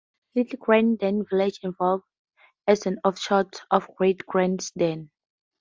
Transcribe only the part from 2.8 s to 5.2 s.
an offshoot of Great Gransden.